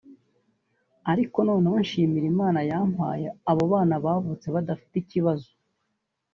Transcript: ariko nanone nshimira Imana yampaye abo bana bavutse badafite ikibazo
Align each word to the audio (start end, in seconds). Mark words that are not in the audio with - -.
ariko 1.11 1.37
nanone 1.45 1.81
nshimira 1.85 2.25
Imana 2.33 2.59
yampaye 2.69 3.25
abo 3.49 3.63
bana 3.71 3.95
bavutse 4.05 4.47
badafite 4.55 4.95
ikibazo 4.99 5.49